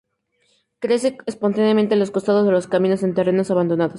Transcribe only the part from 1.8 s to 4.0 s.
a los costados de los caminos y en terrenos abandonados.